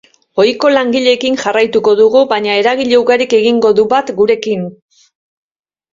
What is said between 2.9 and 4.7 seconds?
ugarik egingo du bat gurekin.